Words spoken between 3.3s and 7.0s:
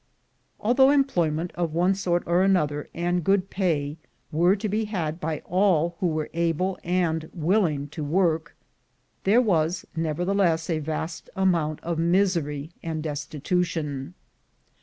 pay, were to be had by all who were able